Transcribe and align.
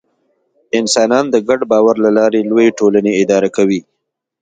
انسانان 0.79 1.25
د 1.33 1.35
ګډ 1.47 1.59
باور 1.71 1.95
له 2.05 2.09
لارې 2.17 2.47
لویې 2.49 2.75
ټولنې 2.79 3.11
اداره 3.23 3.49
کوي. 3.57 3.81